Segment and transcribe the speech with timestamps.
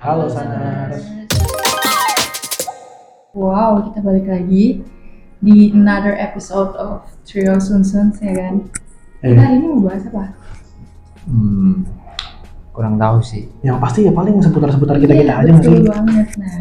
[0.00, 1.04] Halo Sanas.
[3.30, 4.82] Wow, kita balik lagi
[5.38, 8.54] di another episode of Trio Sunsuns ya kan.
[9.20, 10.32] Eh, Kita hari ini mau bahas apa?
[11.24, 11.84] Hmm,
[12.72, 13.46] kurang tahu sih.
[13.60, 15.84] yang pasti ya paling seputar-seputar kita-kita Iya, aja nggak betul sih?
[15.86, 16.26] banget.
[16.36, 16.56] Nah,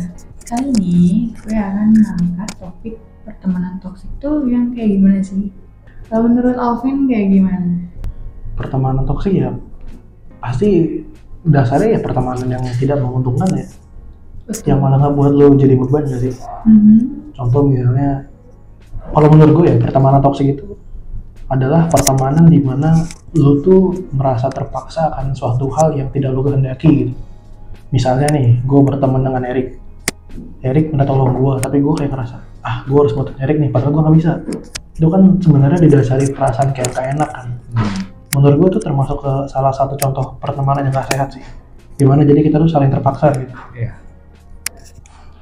[0.45, 0.99] kali ini
[1.33, 5.49] gue akan mengangkat topik pertemanan toksik tuh yang kayak gimana sih?
[6.07, 7.87] Kalau menurut Alvin kayak gimana?
[8.53, 9.55] Pertemanan toksik ya
[10.39, 11.03] pasti
[11.49, 13.67] dasarnya ya pertemanan yang tidak menguntungkan ya.
[14.49, 14.65] Betul.
[14.65, 16.33] Yang malah nggak buat lo jadi beban nggak sih?
[16.65, 16.99] Mhm.
[17.37, 18.25] Contoh misalnya,
[19.13, 20.65] kalau menurut gue ya pertemanan toksik itu
[21.49, 22.93] adalah pertemanan di mana
[23.37, 27.13] lo tuh merasa terpaksa akan suatu hal yang tidak lo kehendaki gitu.
[27.89, 29.81] Misalnya nih, gue berteman dengan Erik.
[30.61, 33.97] Erik minta tolong gue, tapi gue kayak ngerasa, ah gue harus bantuin Erik nih, padahal
[33.97, 34.31] gue nggak bisa.
[34.93, 37.47] Itu kan sebenarnya didasari perasaan kayak gak enak kan.
[37.73, 37.97] Hmm.
[38.35, 41.43] Menurut gue itu termasuk ke salah satu contoh pertemanan yang gak sehat sih.
[41.97, 43.55] Di mana jadi kita tuh saling terpaksa gitu.
[43.73, 43.93] Iya.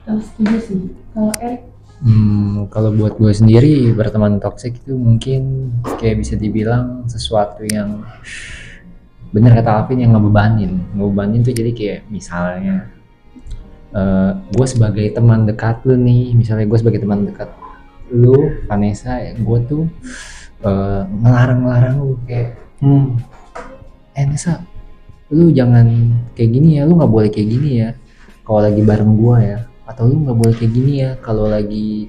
[0.08, 0.80] Kalau setuju sih.
[1.12, 1.62] Kalau Erik,
[1.98, 8.06] Hmm, kalau buat gue sendiri berteman toksik itu mungkin kayak bisa dibilang sesuatu yang
[9.34, 10.78] bener kata Alvin yang ngebebanin.
[10.94, 12.94] Ngebebanin tuh jadi kayak misalnya
[13.98, 17.50] eh gue sebagai teman dekat lu nih, misalnya gue sebagai teman dekat
[18.14, 19.90] lu, Vanessa, gue tuh
[20.62, 23.18] eh, ngelarang-ngelarang lu kayak Hmm.
[24.18, 24.62] eh Nesa
[25.30, 25.86] lu jangan
[26.38, 26.88] kayak gini ya.
[26.88, 27.90] Lu nggak boleh kayak gini ya.
[28.48, 29.60] Kalau lagi bareng gua ya.
[29.84, 31.12] Atau lu nggak boleh kayak gini ya.
[31.20, 32.08] Kalau lagi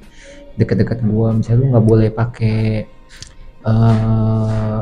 [0.58, 2.86] deket-deket gua misalnya lu nggak boleh pakai
[3.68, 4.78] eh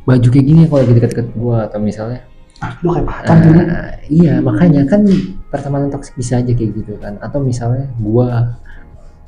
[0.00, 1.56] baju kayak gini ya kalau lagi deket-deket gua.
[1.68, 2.20] Atau misalnya
[2.60, 3.56] Ah, lu kayak pacar gitu.
[3.56, 5.00] eh, iya makanya kan
[5.48, 7.16] pertemanan toksik bisa aja kayak gitu kan.
[7.24, 8.60] Atau misalnya gua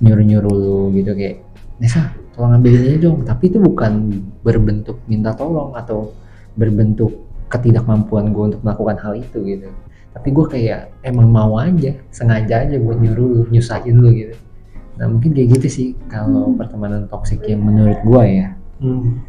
[0.04, 1.40] nyuruh-nyuruh lu gitu kayak
[1.80, 3.18] Nesa tolong ambilin ini dong.
[3.24, 3.92] Tapi itu bukan
[4.40, 6.12] berbentuk minta tolong atau
[6.56, 7.12] berbentuk
[7.52, 9.68] ketidakmampuan gue untuk melakukan hal itu gitu.
[10.12, 14.36] Tapi gue kayak emang mau aja sengaja aja buat nyuruh lu nyusahin lu gitu.
[15.00, 18.48] Nah mungkin kayak gitu sih kalau pertemanan toksik yang menurut gue ya.
[18.82, 19.22] Hmm.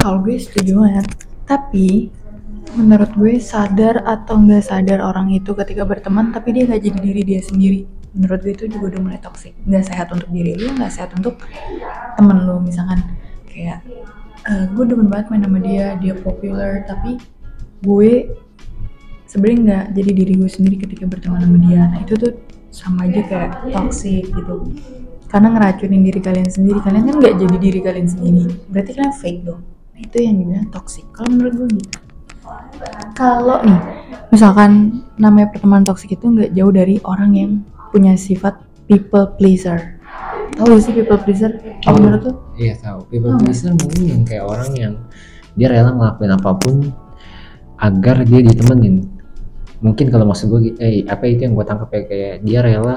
[0.00, 1.06] kalau gue setuju banget.
[1.44, 2.08] Tapi
[2.76, 7.22] menurut gue sadar atau nggak sadar orang itu ketika berteman tapi dia nggak jadi diri
[7.26, 7.82] dia sendiri
[8.14, 9.54] menurut gue itu juga udah mulai toxic.
[9.66, 11.38] Nggak sehat untuk diri lu nggak sehat untuk
[12.18, 12.56] temen lu.
[12.62, 13.00] Misalkan
[13.46, 13.82] kayak
[14.46, 17.20] eh, gue demen banget main sama dia dia populer tapi
[17.80, 18.34] gue
[19.30, 21.82] sebenarnya nggak jadi diri gue sendiri ketika berteman sama dia.
[21.86, 22.32] Nah itu tuh
[22.70, 24.56] sama aja kayak toxic gitu.
[25.30, 28.50] Karena ngeracunin diri kalian sendiri kalian kan nggak jadi diri kalian sendiri.
[28.66, 29.62] Berarti kalian fake dong.
[29.94, 31.06] Nah, itu yang dibilang toxic.
[31.14, 31.98] Kalau menurut gue gitu.
[33.14, 33.80] Kalau nih
[34.30, 37.52] misalkan namanya pertemanan toksik itu nggak jauh dari orang yang
[37.90, 39.98] punya sifat people pleaser
[40.54, 41.94] tahu gak sih people pleaser Tahu.
[41.96, 43.42] menurut tuh iya tahu people Hmm.
[43.42, 44.94] pleaser mungkin yang kayak orang yang
[45.54, 46.74] dia rela ngelakuin apa pun
[47.76, 49.06] agar dia ditemenin
[49.80, 52.94] mungkin kalau maksud gue eh apa itu yang gue tangkap ya kayak dia rela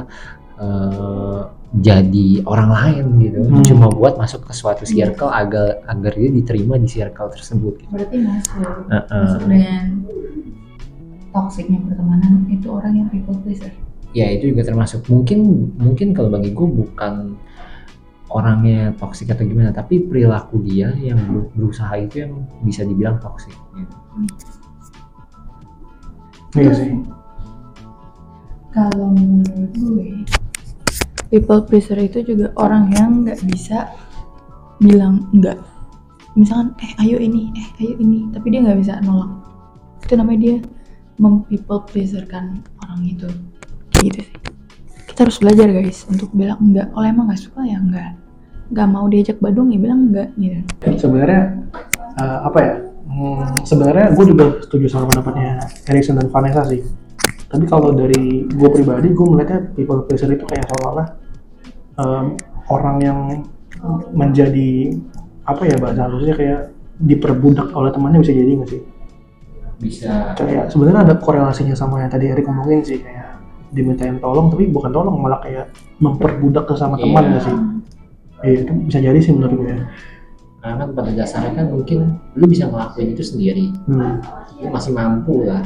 [0.56, 1.42] eh,
[1.74, 3.64] jadi orang lain gitu Hmm.
[3.64, 7.90] cuma buat masuk ke suatu circle agar agar dia diterima di circle tersebut gitu.
[7.90, 9.22] berarti masuk Heeh.
[9.26, 9.86] masuk dengan
[11.32, 13.74] toksiknya pertemanan itu orang yang people pleaser
[14.14, 17.34] ya itu juga termasuk mungkin mungkin kalau bagi gue bukan
[18.30, 22.34] orangnya toksik atau gimana tapi perilaku dia yang ber- berusaha itu yang
[22.66, 23.96] bisa dibilang toksik gitu.
[26.54, 26.94] Iya sih.
[28.74, 30.10] kalau menurut gue
[31.34, 33.90] people pleaser itu juga orang yang nggak bisa
[34.78, 35.58] bilang enggak
[36.34, 39.30] misalkan eh ayo ini eh ayo ini tapi dia nggak bisa nolak
[40.06, 40.56] itu namanya dia
[41.22, 43.30] mempeople pleaser kan orang itu
[44.10, 44.36] gitu sih
[45.14, 48.18] kita harus belajar guys untuk bilang enggak kalau emang nggak suka ya enggak
[48.74, 50.60] nggak mau diajak badung ya bilang enggak gitu
[50.98, 51.42] Sebenarnya
[52.18, 52.74] eh, apa ya?
[53.04, 56.82] Hmm, sebenarnya gue juga setuju sama pendapatnya Erikson dan Vanessa sih.
[57.46, 61.08] Tapi kalau dari gue pribadi, gue melihatnya people pleaser itu kayak seolah-olah
[62.02, 62.26] em,
[62.74, 63.20] orang yang
[64.16, 64.98] menjadi
[65.46, 66.60] apa ya bahasa halusnya kayak
[66.98, 68.82] diperbudak oleh temannya bisa jadi nggak sih?
[69.78, 73.23] bisa Kayak sebenarnya ada korelasinya sama yang tadi Erik ngomongin sih kayak
[73.74, 77.30] dimintain tolong tapi bukan tolong malah kayak memperbudak ke sama teman Iya.
[77.30, 77.56] nggak sih?
[78.44, 79.76] Iya itu bisa jadi sih menurut gue.
[80.64, 84.24] karena pada dasarnya kan mungkin lu bisa ngelakuin itu sendiri Hmm.
[84.64, 85.60] lu masih mampu lah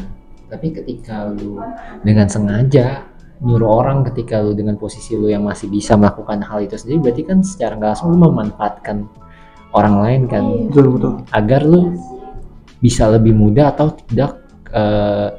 [0.49, 1.61] tapi ketika lu
[2.01, 3.05] dengan sengaja
[3.37, 7.21] nyuruh orang ketika lu dengan posisi lu yang masih bisa melakukan hal itu sendiri berarti
[7.29, 9.05] kan secara nggak langsung lu memanfaatkan
[9.69, 10.43] orang lain kan.
[10.73, 11.13] Betul betul.
[11.29, 11.93] agar lu
[12.81, 14.41] bisa lebih mudah atau tidak
[14.73, 15.29] eh,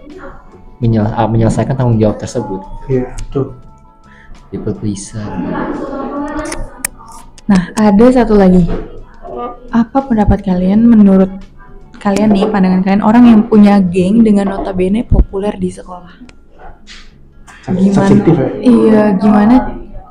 [0.78, 2.60] menyel- ah, menyelesaikan tanggung jawab tersebut.
[2.86, 3.54] Iya betul.
[4.48, 5.20] people pleaser
[7.44, 8.64] Nah, ada satu lagi.
[9.68, 11.28] Apa pendapat kalian menurut
[11.96, 16.16] kalian nih pandangan kalian orang yang punya geng dengan notabene populer di sekolah?
[17.68, 18.44] Gimana ya?
[18.64, 19.56] Iya gimana?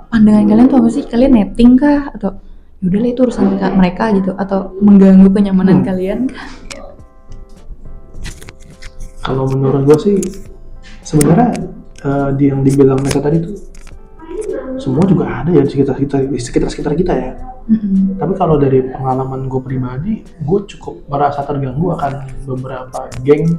[0.09, 1.03] Pandangan kalian tuh apa sih?
[1.05, 2.13] Kalian netting kah?
[2.13, 2.37] Atau
[2.81, 4.37] yaudah lah itu urusan ka- mereka gitu?
[4.37, 5.85] Atau mengganggu kenyamanan Hmm.
[5.85, 6.45] kalian kah?
[9.21, 10.17] Kalau menurut gue sih
[11.07, 11.49] sebenarnya
[12.03, 13.55] eh, di yang dibilang Nesa tadi tuh
[14.77, 17.31] semua juga ada ya di sekitar kita di sekitar sekitar kita ya
[17.67, 18.19] Mm-mm.
[18.19, 22.11] tapi kalau dari pengalaman gue pribadi gue cukup merasa terganggu akan
[22.45, 23.55] beberapa geng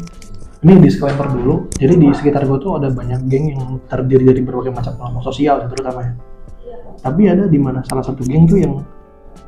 [0.64, 4.72] ini disclaimer dulu jadi di sekitar gue tuh ada banyak geng yang terdiri dari berbagai
[4.72, 6.12] macam kelompok sosial terutama ya
[6.98, 8.80] tapi ada di mana salah satu geng tuh yang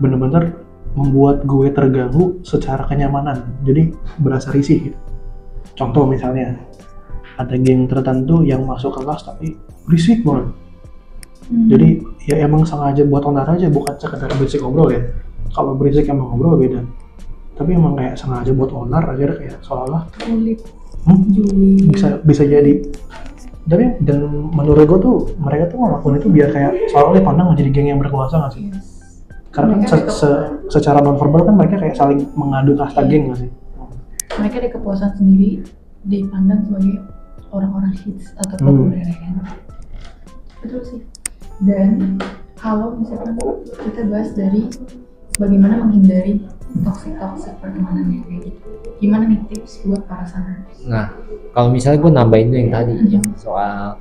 [0.01, 0.57] bener-bener
[0.99, 4.99] membuat gue terganggu secara kenyamanan jadi berasa risih gitu.
[5.79, 6.59] contoh misalnya
[7.41, 9.57] ada geng tertentu yang masuk kelas tapi
[9.89, 10.53] berisik banget.
[11.51, 11.67] Hmm.
[11.67, 11.89] jadi
[12.31, 15.03] ya emang sengaja buat onar aja bukan sekedar berisik ngobrol ya.
[15.51, 16.85] Kalau berisik emang ngobrol beda.
[17.59, 20.63] Tapi emang kayak sengaja buat onar akhirnya kayak seolah-olah Kulit,
[21.05, 21.91] hmm, Juli.
[21.91, 22.87] bisa bisa jadi.
[23.67, 27.89] Tapi dan menurut gue tuh mereka tuh ngelakuin itu biar kayak seolah-olah dipandang menjadi geng
[27.93, 28.63] yang berkuasa nggak sih?
[29.51, 33.43] Karena kan se- se- secara non verbal kan mereka kayak saling mengadu kasta geng nggak
[33.43, 33.51] sih?
[34.39, 35.67] Mereka ada kepuasan sendiri
[36.07, 37.03] dipandang sebagai
[37.51, 38.67] orang-orang hits atau Hmm.
[38.67, 39.35] populer ya kan
[40.61, 41.01] betul sih
[41.63, 42.17] dan
[42.57, 43.37] kalau misalkan
[43.81, 44.69] kita bahas dari
[45.37, 46.45] bagaimana menghindari
[46.85, 48.61] toxic toxic pertemanan yang kayak gitu
[49.01, 51.13] gimana nih tips buat para sana Nah,
[51.53, 54.01] kalau misalnya gue nambahin tuh yang tadi yang soal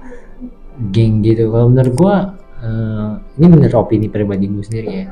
[0.92, 2.16] geng gitu, kalau menurut gue
[2.60, 5.06] eh, ini menurut opini pribadi gue sendiri ya.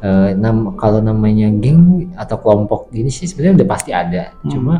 [0.00, 4.50] Eh, nam kalau namanya geng atau kelompok gini sih sebenarnya udah pasti ada, Hmm.
[4.52, 4.74] cuma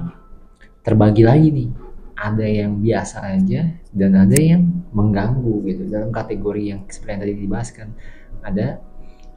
[0.80, 1.68] terbagi lagi nih.
[2.14, 7.34] Ada yang biasa aja dan ada yang mengganggu gitu dalam kategori yang seperti yang tadi
[7.34, 7.88] dibahaskan.
[8.46, 8.66] Ada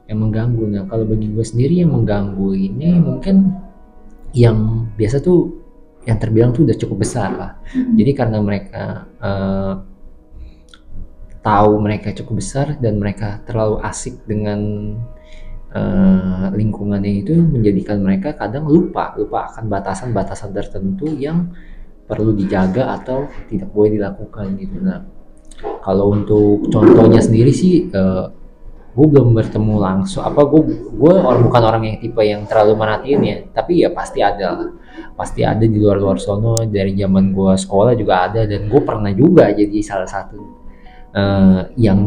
[0.08, 0.62] yang mengganggu.
[0.72, 3.52] Nah, kalau bagi gue sendiri yang mengganggu ini mungkin
[4.32, 5.58] yang biasa tuh
[6.08, 7.52] yang terbilang tuh udah cukup besar lah.
[7.74, 9.74] Jadi karena mereka eh,
[11.44, 14.60] tahu mereka cukup besar dan mereka terlalu asik dengan
[15.76, 21.52] eh, lingkungannya itu menjadikan mereka kadang lupa lupa akan batasan-batasan tertentu yang
[22.08, 24.80] perlu dijaga atau tidak boleh dilakukan gitu.
[24.80, 25.04] Nah,
[25.84, 28.24] kalau untuk contohnya sendiri sih eh,
[28.96, 30.24] gue belum bertemu langsung.
[30.24, 34.24] Apa gue gue orang bukan orang yang tipe yang terlalu merhatiin ya tapi ya pasti
[34.24, 34.56] ada
[35.14, 39.50] pasti ada di luar-luar sono dari zaman gue sekolah juga ada dan gue pernah juga
[39.54, 40.40] jadi salah satu
[41.14, 42.00] eh, yang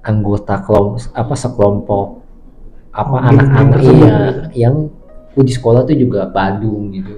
[0.00, 2.06] anggota kelompok apa sekelompok
[2.90, 4.16] apa anak-anak iya
[4.54, 4.90] yang
[5.34, 7.14] gue di sekolah tuh juga badung gitu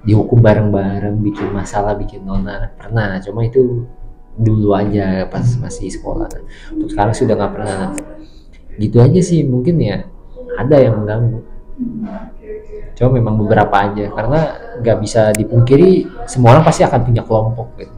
[0.00, 3.84] dihukum bareng-bareng bikin masalah bikin nona pernah cuma itu
[4.40, 6.28] dulu aja pas masih sekolah.
[6.72, 7.92] Untuk sekarang sudah nggak pernah.
[8.80, 10.06] Gitu aja sih mungkin ya
[10.56, 11.40] ada yang mengganggu.
[12.96, 14.40] Cuma memang beberapa aja karena
[14.80, 17.94] nggak bisa dipungkiri semua orang pasti akan punya kelompok gitu.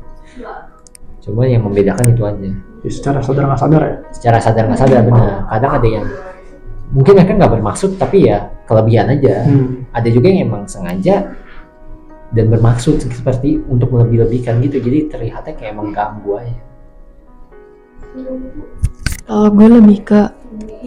[1.23, 2.51] Cuma yang membedakan itu aja.
[2.83, 3.95] Ya, secara sadar nggak sadar ya?
[4.11, 5.31] Secara sadar nggak sadar benar.
[5.47, 6.07] Kadang ada yang
[6.91, 9.47] mungkin mereka nggak bermaksud tapi ya kelebihan aja.
[9.47, 9.87] Hmm.
[9.95, 11.31] ada juga yang emang sengaja
[12.33, 16.59] dan bermaksud seperti untuk melebih-lebihkan gitu jadi terlihatnya kayak mengganggu aja
[19.25, 20.21] Kalau gue lebih ke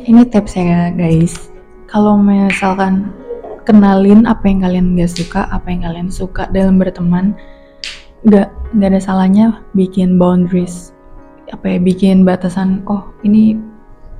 [0.06, 1.50] ini tips ya guys.
[1.89, 3.09] Kalau misalkan
[3.65, 7.33] kenalin apa yang kalian gak suka, apa yang kalian suka dalam berteman,
[8.25, 10.94] nggak nggak ada salahnya bikin boundaries.
[11.49, 12.85] Apa ya bikin batasan.
[12.85, 13.57] Oh ini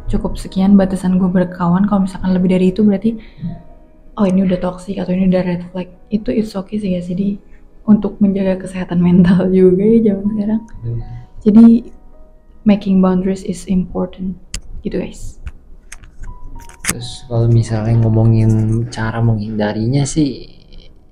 [0.10, 1.86] cukup sekian batasan gue berkawan.
[1.86, 3.22] Kalau misalkan lebih dari itu berarti
[4.16, 5.90] oh ini udah toxic atau ini udah red flag.
[6.08, 7.12] Itu it's okay sih guys.
[7.12, 7.40] Jadi
[7.86, 10.62] untuk menjaga kesehatan mental juga ya zaman sekarang.
[11.46, 11.68] Jadi
[12.66, 14.34] making boundaries is important
[14.82, 15.38] gitu guys.
[16.86, 18.52] Terus kalau misalnya ngomongin
[18.90, 20.48] cara menghindarinya sih,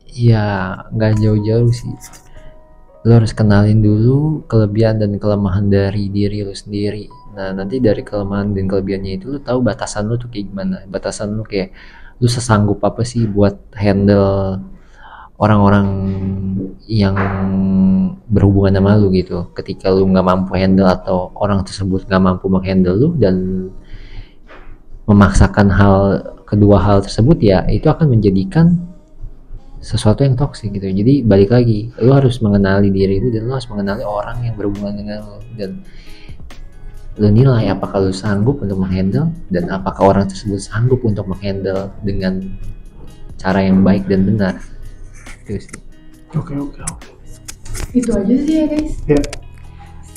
[0.10, 1.94] ya nggak jauh-jauh sih.
[3.04, 7.12] Lo harus kenalin dulu kelebihan dan kelemahan dari diri lo sendiri.
[7.36, 10.88] Nah nanti dari kelemahan dan kelebihannya itu lo tahu batasan lo tuh kayak gimana.
[10.88, 11.76] Batasan lo kayak
[12.22, 14.62] lo sesanggup apa sih buat handle
[15.42, 15.88] orang-orang
[16.86, 17.16] yang
[18.30, 19.50] berhubungan sama lu gitu.
[19.58, 23.68] Ketika lu nggak mampu handle atau orang tersebut nggak mampu menghandle lu dan
[25.04, 25.96] memaksakan hal
[26.48, 28.80] kedua hal tersebut ya itu akan menjadikan
[29.84, 33.68] sesuatu yang toksik gitu jadi balik lagi lu harus mengenali diri lu dan lu harus
[33.68, 35.84] mengenali orang yang berhubungan dengan lu dan
[37.22, 42.42] lu nilai apakah lu sanggup untuk menghandle dan apakah orang tersebut sanggup untuk menghandle dengan
[43.38, 44.58] cara yang baik dan benar
[45.46, 45.80] itu sih
[46.34, 47.10] oke oke oke
[47.94, 48.94] Itu aja sih ya guys.
[49.06, 49.22] ya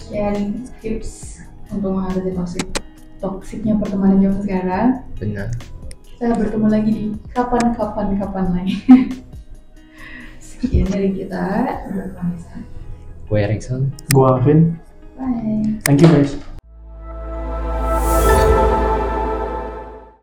[0.07, 2.65] Sharing tips untuk mengatasi toxic
[3.19, 4.89] toksiknya pertemanan zaman sekarang.
[5.19, 5.49] benar
[6.07, 8.79] Kita bertemu lagi di kapan-kapan kapan lain.
[10.41, 11.45] sekian dari kita.
[13.27, 14.79] gue Erikson Gua Alvin.
[15.19, 15.77] Bye.
[15.85, 16.39] Thank you guys.